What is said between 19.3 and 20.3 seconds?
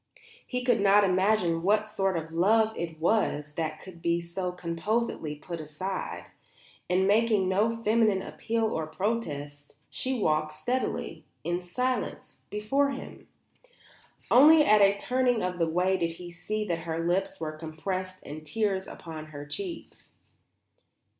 cheeks.